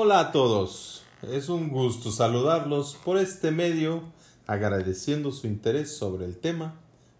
Hola 0.00 0.20
a 0.20 0.30
todos, 0.30 1.02
es 1.22 1.48
un 1.48 1.70
gusto 1.70 2.12
saludarlos 2.12 2.96
por 3.04 3.18
este 3.18 3.50
medio 3.50 4.04
agradeciendo 4.46 5.32
su 5.32 5.48
interés 5.48 5.96
sobre 5.96 6.24
el 6.24 6.36
tema, 6.36 6.76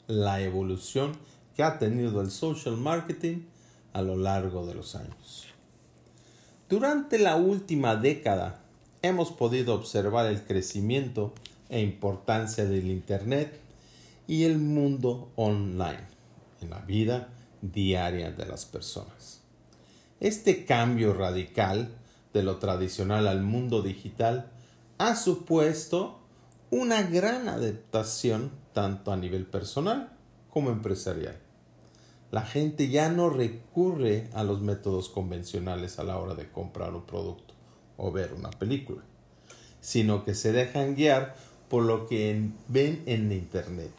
la 0.06 0.40
evolución 0.42 1.10
que 1.56 1.64
ha 1.64 1.80
tenido 1.80 2.20
el 2.20 2.30
social 2.30 2.76
marketing 2.76 3.46
a 3.92 4.00
lo 4.02 4.14
largo 4.14 4.64
de 4.64 4.76
los 4.76 4.94
años. 4.94 5.48
Durante 6.68 7.18
la 7.18 7.34
última 7.34 7.96
década 7.96 8.60
hemos 9.02 9.32
podido 9.32 9.74
observar 9.74 10.26
el 10.26 10.44
crecimiento 10.44 11.32
e 11.68 11.80
importancia 11.80 12.64
del 12.64 12.92
Internet 12.92 13.58
y 14.28 14.44
el 14.44 14.58
mundo 14.58 15.32
online 15.34 16.06
en 16.60 16.70
la 16.70 16.78
vida 16.78 17.26
diaria 17.60 18.30
de 18.30 18.46
las 18.46 18.66
personas. 18.66 19.40
Este 20.20 20.64
cambio 20.64 21.12
radical 21.12 21.90
de 22.38 22.44
lo 22.44 22.58
tradicional 22.58 23.26
al 23.26 23.42
mundo 23.42 23.82
digital 23.82 24.48
ha 24.98 25.16
supuesto 25.16 26.20
una 26.70 27.02
gran 27.02 27.48
adaptación 27.48 28.52
tanto 28.72 29.10
a 29.10 29.16
nivel 29.16 29.44
personal 29.44 30.12
como 30.48 30.70
empresarial. 30.70 31.36
La 32.30 32.42
gente 32.42 32.90
ya 32.90 33.08
no 33.08 33.28
recurre 33.28 34.28
a 34.34 34.44
los 34.44 34.60
métodos 34.60 35.08
convencionales 35.08 35.98
a 35.98 36.04
la 36.04 36.16
hora 36.16 36.36
de 36.36 36.48
comprar 36.48 36.94
un 36.94 37.02
producto 37.02 37.54
o 37.96 38.12
ver 38.12 38.32
una 38.34 38.50
película, 38.50 39.02
sino 39.80 40.24
que 40.24 40.36
se 40.36 40.52
dejan 40.52 40.94
guiar 40.94 41.34
por 41.68 41.82
lo 41.82 42.06
que 42.06 42.50
ven 42.68 43.02
en 43.06 43.32
Internet 43.32 43.90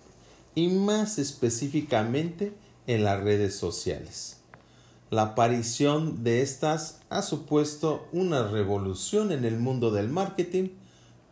y 0.55 0.69
más 0.69 1.19
específicamente 1.19 2.53
en 2.87 3.03
las 3.03 3.21
redes 3.21 3.57
sociales. 3.57 4.38
La 5.09 5.23
aparición 5.23 6.23
de 6.23 6.43
estas 6.43 7.01
ha 7.09 7.23
supuesto 7.23 8.07
una 8.11 8.47
revolución 8.47 9.31
en 9.31 9.43
el 9.43 9.57
mundo 9.57 9.89
del 9.89 10.07
marketing, 10.07 10.69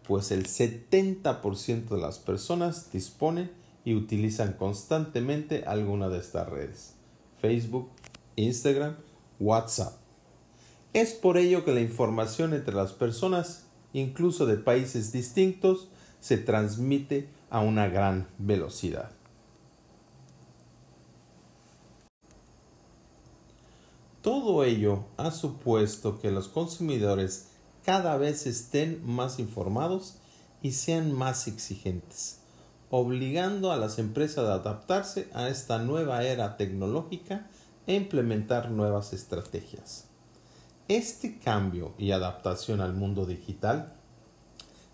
pues 0.07 0.31
el 0.31 0.47
70% 0.47 1.89
de 1.89 1.97
las 1.97 2.17
personas 2.17 2.91
disponen 2.91 3.51
y 3.85 3.93
utilizan 3.93 4.53
constantemente 4.53 5.63
alguna 5.67 6.09
de 6.09 6.17
estas 6.17 6.49
redes. 6.49 6.95
Facebook, 7.39 7.89
Instagram, 8.35 8.95
WhatsApp. 9.39 9.93
Es 10.93 11.13
por 11.13 11.37
ello 11.37 11.63
que 11.63 11.71
la 11.71 11.81
información 11.81 12.55
entre 12.55 12.73
las 12.73 12.93
personas, 12.93 13.67
incluso 13.93 14.47
de 14.47 14.57
países 14.57 15.11
distintos, 15.11 15.89
se 16.19 16.39
transmite 16.39 17.29
a 17.51 17.59
una 17.59 17.87
gran 17.87 18.27
velocidad. 18.39 19.16
Todo 24.27 24.65
ello 24.65 25.05
ha 25.15 25.31
supuesto 25.31 26.19
que 26.19 26.31
los 26.31 26.49
consumidores 26.49 27.47
cada 27.85 28.17
vez 28.17 28.45
estén 28.45 29.01
más 29.05 29.39
informados 29.39 30.15
y 30.61 30.73
sean 30.73 31.13
más 31.13 31.47
exigentes, 31.47 32.39
obligando 32.89 33.71
a 33.71 33.77
las 33.77 33.99
empresas 33.99 34.49
a 34.49 34.55
adaptarse 34.55 35.29
a 35.33 35.47
esta 35.47 35.79
nueva 35.79 36.25
era 36.25 36.57
tecnológica 36.57 37.47
e 37.85 37.95
implementar 37.95 38.69
nuevas 38.69 39.13
estrategias. 39.13 40.07
Este 40.89 41.39
cambio 41.39 41.93
y 41.97 42.11
adaptación 42.11 42.81
al 42.81 42.93
mundo 42.93 43.25
digital 43.25 43.93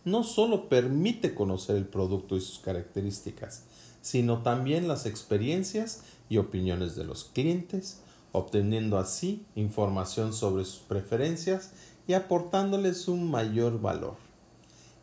no 0.05 0.23
solo 0.23 0.69
permite 0.69 1.33
conocer 1.33 1.75
el 1.75 1.87
producto 1.87 2.37
y 2.37 2.41
sus 2.41 2.59
características, 2.59 3.63
sino 3.99 4.43
también 4.43 4.87
las 4.87 5.07
experiencias 5.07 6.03
y 6.29 6.37
opiniones 6.37 6.95
de 6.95 7.05
los 7.05 7.23
clientes, 7.23 8.03
obteniendo 8.33 8.97
así 8.97 9.45
información 9.55 10.33
sobre 10.33 10.65
sus 10.65 10.79
preferencias 10.79 11.71
y 12.05 12.13
aportándoles 12.13 13.07
un 13.07 13.31
mayor 13.31 13.79
valor. 13.79 14.15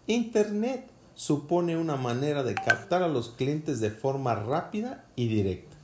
Internet 0.06 0.90
supone 1.14 1.76
una 1.76 1.96
manera 1.96 2.42
de 2.42 2.54
captar 2.54 3.02
a 3.02 3.08
los 3.08 3.30
clientes 3.30 3.80
de 3.80 3.90
forma 3.90 4.34
rápida 4.34 5.04
y 5.16 5.28
directa. 5.28 5.76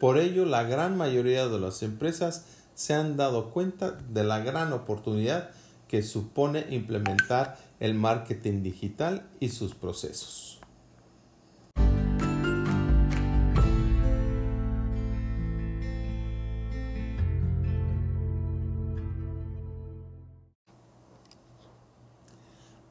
Por 0.00 0.18
ello, 0.18 0.46
la 0.46 0.62
gran 0.62 0.96
mayoría 0.96 1.48
de 1.48 1.60
las 1.60 1.82
empresas 1.82 2.44
se 2.74 2.94
han 2.94 3.16
dado 3.16 3.50
cuenta 3.50 3.92
de 3.92 4.24
la 4.24 4.38
gran 4.40 4.72
oportunidad 4.72 5.50
que 5.88 6.02
supone 6.02 6.66
implementar 6.70 7.58
el 7.80 7.94
marketing 7.94 8.62
digital 8.62 9.26
y 9.40 9.50
sus 9.50 9.74
procesos. 9.74 10.60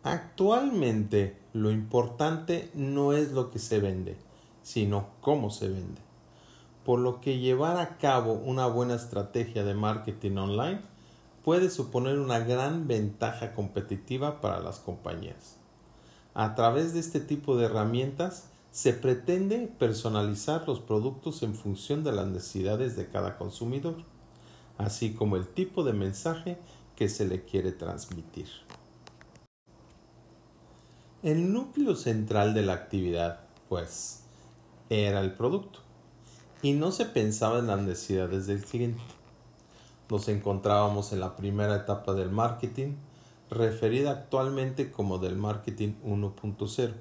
Actualmente 0.04 1.38
lo 1.54 1.72
importante 1.72 2.70
no 2.74 3.14
es 3.14 3.32
lo 3.32 3.52
que 3.52 3.60
se 3.60 3.80
vende, 3.80 4.18
sino 4.62 5.08
cómo 5.22 5.50
se 5.50 5.70
vende. 5.70 6.02
Por 6.84 7.00
lo 7.00 7.22
que 7.22 7.40
llevar 7.40 7.78
a 7.78 7.98
cabo 7.98 8.34
una 8.34 8.68
buena 8.68 8.96
estrategia 8.96 9.64
de 9.64 9.74
marketing 9.74 10.36
online 10.36 10.82
puede 11.46 11.70
suponer 11.70 12.20
una 12.20 12.40
gran 12.40 12.86
ventaja 12.86 13.54
competitiva 13.54 14.42
para 14.42 14.60
las 14.60 14.80
compañías. 14.80 15.56
A 16.34 16.54
través 16.54 16.94
de 16.94 17.00
este 17.00 17.22
tipo 17.22 17.56
de 17.56 17.66
herramientas 17.66 18.50
se 18.72 18.92
pretende 18.92 19.72
personalizar 19.80 20.68
los 20.68 20.82
productos 20.82 21.44
en 21.44 21.56
función 21.56 22.04
de 22.04 22.12
las 22.12 22.28
necesidades 22.28 22.98
de 22.98 23.08
cada 23.08 23.38
consumidor, 23.38 23.96
así 24.78 25.14
como 25.14 25.38
el 25.38 25.48
tipo 25.48 25.86
de 25.86 25.94
mensaje 25.94 26.58
que 26.98 27.08
se 27.08 27.26
le 27.26 27.46
quiere 27.46 27.72
transmitir. 27.72 28.48
El 31.24 31.54
núcleo 31.54 31.96
central 31.96 32.54
de 32.54 32.64
la 32.64 32.74
actividad, 32.74 33.40
pues, 33.70 34.24
era 34.90 35.22
el 35.22 35.32
producto 35.32 35.80
y 36.62 36.74
no 36.74 36.92
se 36.92 37.06
pensaba 37.06 37.60
en 37.60 37.68
las 37.68 37.80
necesidades 37.80 38.46
del 38.46 38.66
cliente. 38.66 39.02
Nos 40.10 40.28
encontrábamos 40.28 41.14
en 41.14 41.22
la 41.22 41.38
primera 41.38 41.78
etapa 41.78 42.14
del 42.14 42.30
marketing, 42.30 42.96
referida 43.50 44.12
actualmente 44.12 44.92
como 44.92 45.18
del 45.18 45.38
marketing 45.38 45.94
1.0. 46.04 46.92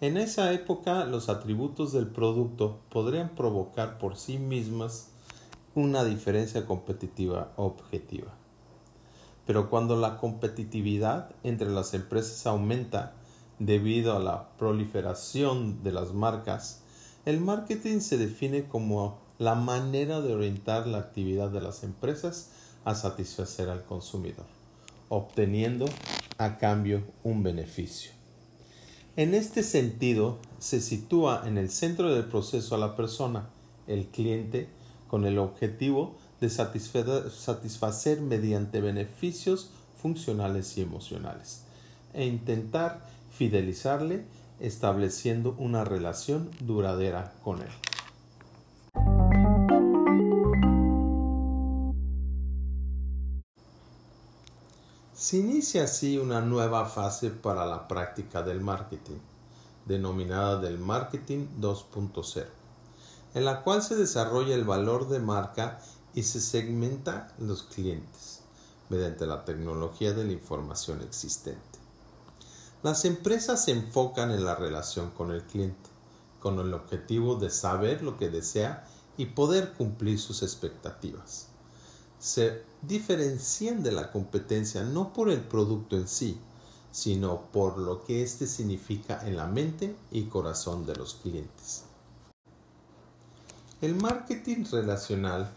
En 0.00 0.18
esa 0.18 0.52
época 0.52 1.04
los 1.04 1.28
atributos 1.28 1.92
del 1.92 2.06
producto 2.06 2.78
podrían 2.90 3.30
provocar 3.30 3.98
por 3.98 4.16
sí 4.16 4.38
mismas 4.38 5.08
una 5.74 6.04
diferencia 6.04 6.64
competitiva 6.64 7.50
objetiva. 7.56 8.30
Pero 9.46 9.68
cuando 9.68 9.96
la 9.96 10.16
competitividad 10.18 11.30
entre 11.42 11.68
las 11.70 11.92
empresas 11.92 12.46
aumenta 12.46 13.14
Debido 13.64 14.16
a 14.16 14.18
la 14.18 14.48
proliferación 14.58 15.84
de 15.84 15.92
las 15.92 16.12
marcas, 16.12 16.80
el 17.24 17.38
marketing 17.40 18.00
se 18.00 18.18
define 18.18 18.64
como 18.64 19.20
la 19.38 19.54
manera 19.54 20.20
de 20.20 20.34
orientar 20.34 20.88
la 20.88 20.98
actividad 20.98 21.48
de 21.48 21.60
las 21.60 21.84
empresas 21.84 22.50
a 22.84 22.96
satisfacer 22.96 23.68
al 23.68 23.84
consumidor, 23.84 24.46
obteniendo 25.08 25.84
a 26.38 26.58
cambio 26.58 27.04
un 27.22 27.44
beneficio. 27.44 28.10
En 29.14 29.32
este 29.32 29.62
sentido, 29.62 30.38
se 30.58 30.80
sitúa 30.80 31.44
en 31.46 31.56
el 31.56 31.70
centro 31.70 32.12
del 32.12 32.24
proceso 32.24 32.74
a 32.74 32.78
la 32.78 32.96
persona, 32.96 33.48
el 33.86 34.08
cliente, 34.08 34.70
con 35.06 35.24
el 35.24 35.38
objetivo 35.38 36.16
de 36.40 36.50
satisfacer 36.50 38.22
mediante 38.22 38.80
beneficios 38.80 39.70
funcionales 39.94 40.76
y 40.78 40.80
emocionales, 40.80 41.62
e 42.12 42.26
intentar 42.26 43.12
fidelizarle 43.36 44.26
estableciendo 44.60 45.54
una 45.58 45.84
relación 45.84 46.50
duradera 46.60 47.34
con 47.42 47.62
él. 47.62 47.70
Se 55.14 55.38
inicia 55.38 55.84
así 55.84 56.18
una 56.18 56.40
nueva 56.40 56.86
fase 56.86 57.30
para 57.30 57.64
la 57.64 57.86
práctica 57.88 58.42
del 58.42 58.60
marketing, 58.60 59.18
denominada 59.86 60.60
del 60.60 60.78
marketing 60.78 61.46
2.0, 61.60 62.46
en 63.34 63.44
la 63.44 63.62
cual 63.62 63.82
se 63.82 63.96
desarrolla 63.96 64.54
el 64.54 64.64
valor 64.64 65.08
de 65.08 65.20
marca 65.20 65.78
y 66.14 66.24
se 66.24 66.40
segmenta 66.40 67.32
los 67.38 67.62
clientes 67.62 68.40
mediante 68.88 69.26
la 69.26 69.44
tecnología 69.44 70.12
de 70.12 70.24
la 70.24 70.32
información 70.32 71.00
existente. 71.02 71.81
Las 72.82 73.04
empresas 73.04 73.64
se 73.64 73.70
enfocan 73.70 74.32
en 74.32 74.44
la 74.44 74.56
relación 74.56 75.10
con 75.10 75.30
el 75.30 75.44
cliente, 75.44 75.88
con 76.40 76.58
el 76.58 76.74
objetivo 76.74 77.36
de 77.36 77.48
saber 77.48 78.02
lo 78.02 78.18
que 78.18 78.28
desea 78.28 78.84
y 79.16 79.26
poder 79.26 79.72
cumplir 79.74 80.18
sus 80.18 80.42
expectativas. 80.42 81.46
Se 82.18 82.62
diferencian 82.82 83.84
de 83.84 83.92
la 83.92 84.10
competencia 84.10 84.82
no 84.82 85.12
por 85.12 85.30
el 85.30 85.42
producto 85.42 85.96
en 85.96 86.08
sí, 86.08 86.40
sino 86.90 87.42
por 87.52 87.78
lo 87.78 88.02
que 88.02 88.22
éste 88.22 88.48
significa 88.48 89.26
en 89.26 89.36
la 89.36 89.46
mente 89.46 89.94
y 90.10 90.24
corazón 90.24 90.84
de 90.84 90.96
los 90.96 91.14
clientes. 91.14 91.84
El 93.80 93.94
marketing 93.94 94.64
relacional 94.70 95.50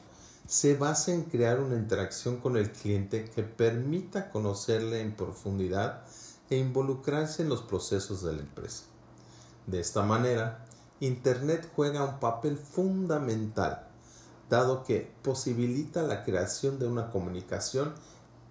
se 0.47 0.75
basa 0.75 1.11
en 1.11 1.23
crear 1.23 1.59
una 1.59 1.75
interacción 1.75 2.37
con 2.37 2.55
el 2.55 2.71
cliente 2.71 3.25
que 3.25 3.41
permita 3.41 4.29
conocerle 4.29 5.01
en 5.01 5.15
profundidad 5.15 6.03
e 6.49 6.57
involucrarse 6.57 7.43
en 7.43 7.49
los 7.49 7.61
procesos 7.61 8.21
de 8.23 8.33
la 8.33 8.41
empresa. 8.41 8.83
De 9.67 9.79
esta 9.79 10.03
manera, 10.03 10.65
Internet 10.99 11.69
juega 11.75 12.05
un 12.05 12.19
papel 12.19 12.57
fundamental, 12.57 13.87
dado 14.49 14.83
que 14.83 15.11
posibilita 15.23 16.03
la 16.03 16.23
creación 16.23 16.79
de 16.79 16.87
una 16.87 17.11
comunicación 17.11 17.93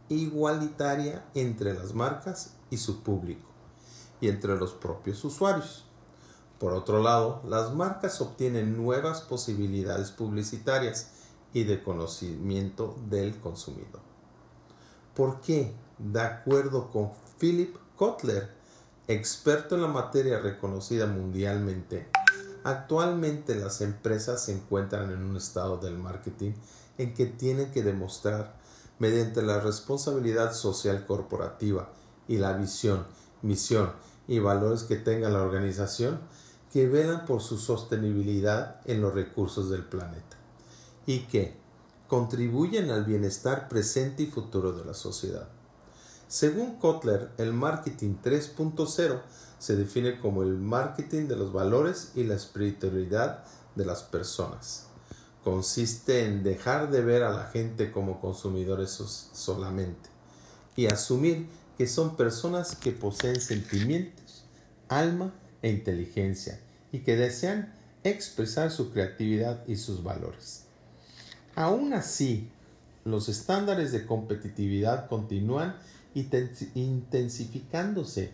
igualitaria 0.09 1.25
entre 1.35 1.75
las 1.75 1.95
marcas 1.95 2.55
y 2.71 2.77
su 2.77 3.03
público, 3.03 3.49
y 4.21 4.29
entre 4.29 4.57
los 4.57 4.73
propios 4.73 5.25
usuarios. 5.25 5.85
Por 6.59 6.73
otro 6.73 7.03
lado, 7.03 7.43
las 7.47 7.73
marcas 7.75 8.21
obtienen 8.21 8.77
nuevas 8.77 9.23
posibilidades 9.23 10.11
publicitarias 10.11 11.11
y 11.53 11.65
de 11.65 11.83
conocimiento 11.83 12.97
del 13.09 13.39
consumidor. 13.41 14.01
¿Por 15.15 15.41
qué? 15.41 15.75
De 15.99 16.21
acuerdo 16.21 16.91
con 16.91 17.13
Philip 17.39 17.77
Kotler, 17.97 18.49
experto 19.07 19.77
en 19.77 19.83
la 19.83 19.87
materia 19.87 20.41
reconocida 20.41 21.07
mundialmente, 21.07 22.09
actualmente 22.65 23.55
las 23.55 23.83
empresas 23.83 24.45
se 24.45 24.53
encuentran 24.53 25.13
en 25.13 25.23
un 25.23 25.37
estado 25.37 25.77
del 25.77 25.97
marketing 25.97 26.55
en 26.99 27.15
que 27.15 27.27
tienen 27.27 27.71
que 27.71 27.85
demostrar 27.85 28.57
mediante 28.99 29.43
la 29.43 29.61
responsabilidad 29.61 30.55
social 30.55 31.07
corporativa 31.07 31.93
y 32.27 32.39
la 32.39 32.55
visión, 32.55 33.07
misión 33.43 33.93
y 34.27 34.41
valores 34.41 34.83
que 34.83 34.97
tenga 34.97 35.29
la 35.29 35.43
organización 35.43 36.19
que 36.73 36.89
velan 36.89 37.25
por 37.27 37.43
su 37.43 37.59
sostenibilidad 37.59 38.81
en 38.87 39.03
los 39.03 39.15
recursos 39.15 39.71
del 39.71 39.85
planeta 39.85 40.37
y 41.07 41.21
que 41.27 41.57
contribuyen 42.09 42.91
al 42.91 43.05
bienestar 43.05 43.69
presente 43.69 44.25
y 44.25 44.27
futuro 44.27 44.73
de 44.73 44.85
la 44.85 44.95
sociedad. 44.95 45.54
Según 46.35 46.81
Kotler, 46.81 47.31
el 47.39 47.53
marketing 47.53 48.17
3.0 48.21 49.21
se 49.61 49.77
define 49.77 50.19
como 50.19 50.43
el 50.43 50.59
marketing 50.59 51.29
de 51.29 51.37
los 51.37 51.53
valores 51.53 52.11
y 52.17 52.25
la 52.25 52.35
espiritualidad 52.35 53.45
de 53.77 53.85
las 53.85 54.03
personas. 54.03 54.87
Consiste 55.45 56.25
en 56.25 56.43
dejar 56.43 56.91
de 56.91 57.03
ver 57.03 57.23
a 57.23 57.31
la 57.31 57.45
gente 57.45 57.93
como 57.93 58.21
consumidores 58.21 58.91
solamente 59.33 60.11
y 60.75 60.87
asumir 60.87 61.47
que 61.79 61.87
son 61.87 62.17
personas 62.17 62.75
que 62.75 62.91
poseen 62.91 63.41
sentimientos, 63.41 64.45
alma 64.89 65.33
e 65.63 65.71
inteligencia 65.71 66.59
y 66.91 67.05
que 67.05 67.15
desean 67.15 67.73
expresar 68.03 68.73
su 68.73 68.91
creatividad 68.91 69.65
y 69.69 69.77
sus 69.77 70.03
valores. 70.03 70.65
Aún 71.55 71.93
así, 71.93 72.51
los 73.05 73.29
estándares 73.29 73.93
de 73.93 74.05
competitividad 74.05 75.09
continúan 75.09 75.77
intensificándose, 76.15 78.31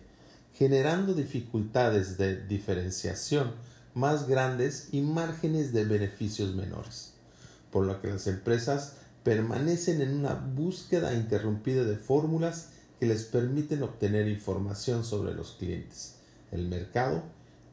generando 0.55 1.15
dificultades 1.15 2.19
de 2.19 2.45
diferenciación 2.47 3.53
más 3.95 4.29
grandes 4.29 4.89
y 4.93 5.01
márgenes 5.01 5.73
de 5.73 5.85
beneficios 5.85 6.55
menores, 6.55 7.15
por 7.71 7.87
lo 7.87 8.01
que 8.01 8.09
las 8.09 8.27
empresas 8.27 8.95
permanecen 9.23 10.01
en 10.01 10.15
una 10.15 10.35
búsqueda 10.35 11.15
interrumpida 11.15 11.85
de 11.85 11.97
fórmulas 11.97 12.71
que 12.99 13.07
les 13.07 13.25
permiten 13.25 13.83
obtener 13.83 14.29
información 14.29 15.05
sobre 15.05 15.35
los 15.35 15.53
clientes, 15.53 16.17
el 16.53 16.69
mercado 16.69 17.23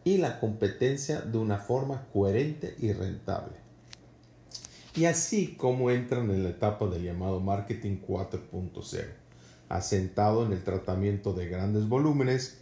y 0.03 0.18
la 0.18 0.39
competencia 0.39 1.21
de 1.21 1.38
una 1.38 1.57
forma 1.57 2.07
coherente 2.13 2.75
y 2.80 2.94
rentable. 2.94 3.56
Y 4.95 5.06
así 5.06 5.56
como 5.56 5.92
entran 5.92 6.31
en 6.31 6.44
la 6.44 6.50
etapa 6.50 6.88
del 6.88 7.03
llamado 7.03 7.39
marketing 7.39 7.98
4.0, 8.07 9.06
asentado 9.69 10.46
en 10.46 10.54
el 10.54 10.64
tratamiento 10.64 11.34
de 11.34 11.48
grandes 11.48 11.88
volúmenes 11.88 12.58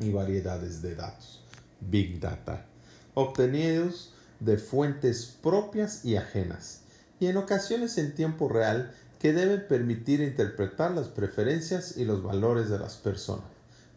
y 0.00 0.10
variedades 0.10 0.82
de 0.82 0.94
datos, 0.94 1.42
Big 1.80 2.20
Data, 2.20 2.66
obtenidos 3.14 4.14
de 4.40 4.58
fuentes 4.58 5.36
propias 5.42 6.04
y 6.04 6.16
ajenas, 6.16 6.82
y 7.20 7.26
en 7.26 7.36
ocasiones 7.36 7.98
en 7.98 8.14
tiempo 8.14 8.48
real 8.48 8.92
que 9.18 9.32
deben 9.32 9.66
permitir 9.66 10.20
interpretar 10.20 10.92
las 10.92 11.08
preferencias 11.08 11.96
y 11.96 12.04
los 12.04 12.22
valores 12.22 12.68
de 12.70 12.78
las 12.78 12.96
personas, 12.96 13.46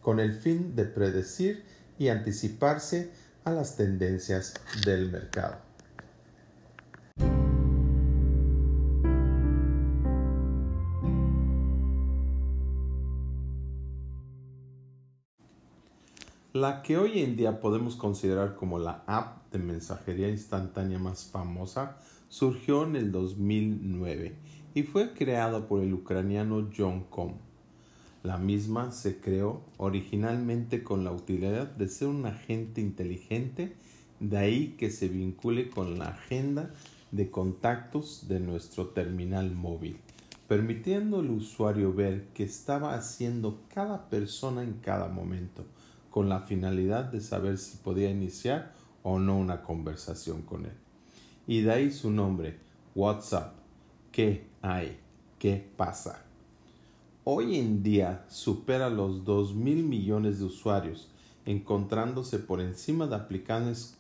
con 0.02 0.20
el 0.20 0.34
fin 0.34 0.76
de 0.76 0.86
predecir 0.86 1.64
y 2.00 2.08
anticiparse 2.08 3.12
a 3.44 3.52
las 3.52 3.76
tendencias 3.76 4.56
del 4.86 5.12
mercado. 5.12 5.71
La 16.62 16.84
que 16.84 16.96
hoy 16.96 17.24
en 17.24 17.36
día 17.38 17.60
podemos 17.60 17.96
considerar 17.96 18.54
como 18.54 18.78
la 18.78 19.04
app 19.08 19.52
de 19.52 19.58
mensajería 19.58 20.30
instantánea 20.30 21.00
más 21.00 21.24
famosa 21.26 21.98
surgió 22.30 22.84
en 22.84 22.96
el 22.96 23.12
2009 23.12 24.36
y 24.76 24.84
fue 24.84 25.16
creada 25.16 25.68
por 25.68 25.82
el 25.82 25.92
ucraniano 25.92 26.70
John 26.78 27.06
Com. 27.10 27.34
La 28.22 28.38
misma 28.38 28.92
se 28.92 29.20
creó 29.20 29.64
originalmente 29.78 30.84
con 30.84 31.04
la 31.04 31.12
utilidad 31.12 31.66
de 31.66 31.88
ser 31.88 32.10
un 32.10 32.28
agente 32.28 32.80
inteligente, 32.80 33.76
de 34.20 34.38
ahí 34.38 34.76
que 34.78 34.92
se 34.92 35.08
vincule 35.08 35.68
con 35.68 35.98
la 35.98 36.10
agenda 36.10 36.70
de 37.10 37.32
contactos 37.32 38.28
de 38.28 38.40
nuestro 38.40 38.90
terminal 38.90 39.50
móvil, 39.56 39.98
permitiendo 40.48 41.22
al 41.22 41.32
usuario 41.32 41.92
ver 41.92 42.28
qué 42.36 42.44
estaba 42.44 42.94
haciendo 42.94 43.62
cada 43.74 44.12
persona 44.12 44.62
en 44.62 44.74
cada 44.74 45.08
momento, 45.08 45.66
con 46.12 46.30
la 46.30 46.42
finalidad 46.42 47.06
de 47.06 47.22
saber 47.22 47.58
si 47.58 47.78
podía 47.78 48.12
iniciar 48.12 48.74
o 49.02 49.18
no 49.18 49.38
una 49.38 49.64
conversación 49.64 50.44
con 50.44 50.66
él. 50.66 50.74
Y 51.48 51.62
de 51.62 51.72
ahí 51.72 51.92
su 51.92 52.12
nombre, 52.12 52.60
WhatsApp. 52.94 53.56
¿Qué 54.12 54.46
hay? 54.62 55.00
¿Qué 55.40 55.66
pasa? 55.76 56.24
Hoy 57.24 57.58
en 57.58 57.82
día 57.82 58.26
supera 58.30 58.90
los 58.90 59.24
2 59.26 59.56
mil 59.56 59.84
millones 59.84 60.40
de 60.40 60.46
usuarios, 60.46 61.10
encontrándose 61.46 62.40
por 62.40 62.62
encima 62.62 63.08
de 63.08 63.16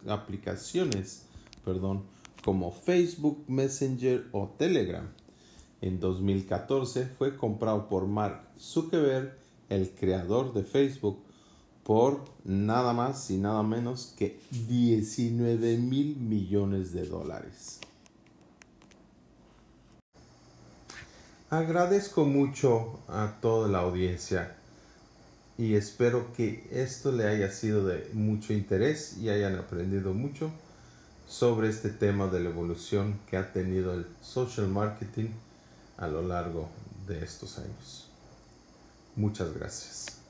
aplicaciones, 0.07 1.25
perdón, 1.63 2.03
como 2.43 2.71
Facebook, 2.71 3.43
Messenger 3.47 4.27
o 4.31 4.49
Telegram. 4.57 5.07
En 5.81 5.99
2014 5.99 7.05
fue 7.05 7.37
comprado 7.37 7.87
por 7.87 8.05
Mark 8.05 8.49
Zuckerberg, 8.59 9.37
el 9.69 9.91
creador 9.91 10.53
de 10.53 10.63
Facebook, 10.63 11.23
por 11.91 12.23
nada 12.45 12.93
más 12.93 13.29
y 13.31 13.37
nada 13.37 13.63
menos 13.63 14.13
que 14.17 14.39
19 14.49 15.75
mil 15.75 16.15
millones 16.15 16.93
de 16.93 17.05
dólares. 17.05 17.81
Agradezco 21.49 22.23
mucho 22.23 22.97
a 23.09 23.39
toda 23.41 23.67
la 23.67 23.79
audiencia 23.79 24.55
y 25.57 25.75
espero 25.75 26.31
que 26.31 26.65
esto 26.71 27.11
le 27.11 27.27
haya 27.27 27.51
sido 27.51 27.85
de 27.85 28.09
mucho 28.13 28.53
interés 28.53 29.17
y 29.17 29.27
hayan 29.27 29.57
aprendido 29.57 30.13
mucho 30.13 30.49
sobre 31.27 31.67
este 31.67 31.89
tema 31.89 32.27
de 32.27 32.39
la 32.39 32.51
evolución 32.51 33.19
que 33.29 33.35
ha 33.35 33.51
tenido 33.51 33.93
el 33.93 34.05
social 34.21 34.69
marketing 34.69 35.27
a 35.97 36.07
lo 36.07 36.21
largo 36.21 36.69
de 37.05 37.21
estos 37.21 37.57
años. 37.57 38.07
Muchas 39.17 39.53
gracias. 39.53 40.20